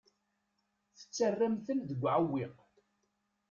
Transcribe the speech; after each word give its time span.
Tettarram-ten 0.97 1.79
deg 1.89 1.99
uɛewwiq. 2.03 2.57